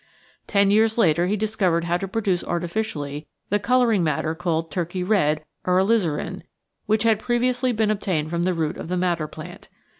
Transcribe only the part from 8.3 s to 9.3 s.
from the root of the madder